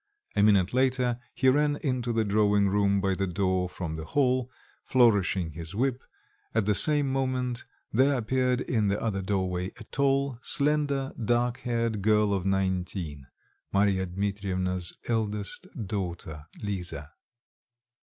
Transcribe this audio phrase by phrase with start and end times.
[0.35, 4.49] A minute later he ran into the drawing room by the door from the hall,
[4.83, 6.03] flourishing his whip;
[6.55, 12.01] at the same moment there appeared in the other doorway a tall, slender dark haired
[12.01, 13.27] girl of nineteen,
[13.71, 17.11] Marya Dmitrievna's eldest daughter, Lisa.